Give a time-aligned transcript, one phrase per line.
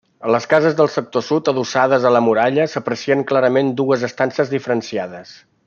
[0.27, 5.37] A les cases del sector sud, adossades a la muralla, s'aprecien clarament dues estances diferenciades.